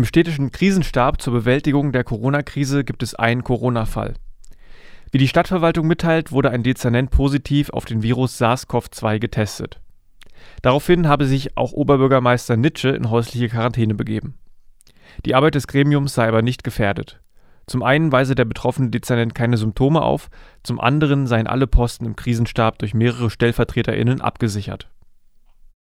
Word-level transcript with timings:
Im 0.00 0.06
städtischen 0.06 0.50
Krisenstab 0.50 1.20
zur 1.20 1.34
Bewältigung 1.34 1.92
der 1.92 2.04
Corona-Krise 2.04 2.84
gibt 2.84 3.02
es 3.02 3.14
einen 3.14 3.44
Corona-Fall. 3.44 4.14
Wie 5.12 5.18
die 5.18 5.28
Stadtverwaltung 5.28 5.86
mitteilt, 5.86 6.32
wurde 6.32 6.48
ein 6.48 6.62
Dezernent 6.62 7.10
positiv 7.10 7.68
auf 7.68 7.84
den 7.84 8.02
Virus 8.02 8.40
SARS-CoV-2 8.40 9.18
getestet. 9.18 9.78
Daraufhin 10.62 11.06
habe 11.06 11.26
sich 11.26 11.58
auch 11.58 11.72
Oberbürgermeister 11.72 12.56
Nitsche 12.56 12.88
in 12.88 13.10
häusliche 13.10 13.50
Quarantäne 13.50 13.94
begeben. 13.94 14.38
Die 15.26 15.34
Arbeit 15.34 15.54
des 15.54 15.66
Gremiums 15.66 16.14
sei 16.14 16.26
aber 16.26 16.40
nicht 16.40 16.64
gefährdet. 16.64 17.20
Zum 17.66 17.82
einen 17.82 18.10
weise 18.10 18.34
der 18.34 18.46
betroffene 18.46 18.88
Dezernent 18.88 19.34
keine 19.34 19.58
Symptome 19.58 20.00
auf, 20.00 20.30
zum 20.62 20.80
anderen 20.80 21.26
seien 21.26 21.46
alle 21.46 21.66
Posten 21.66 22.06
im 22.06 22.16
Krisenstab 22.16 22.78
durch 22.78 22.94
mehrere 22.94 23.28
StellvertreterInnen 23.28 24.22
abgesichert 24.22 24.88